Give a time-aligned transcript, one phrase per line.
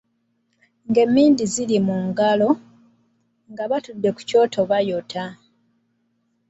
[0.89, 2.49] Ng'emmindi ziri mu ngalo,
[3.51, 5.23] nga batudde ku kyoto bayota.